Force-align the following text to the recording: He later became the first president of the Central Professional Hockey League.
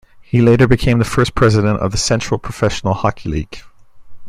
He 0.19 0.41
later 0.41 0.67
became 0.67 0.97
the 0.97 1.05
first 1.05 1.35
president 1.35 1.79
of 1.79 1.91
the 1.91 1.97
Central 1.99 2.39
Professional 2.39 2.95
Hockey 2.95 3.29
League. 3.29 3.59